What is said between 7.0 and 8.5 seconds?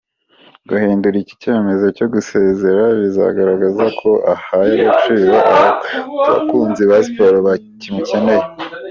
Siporo bakimukenye.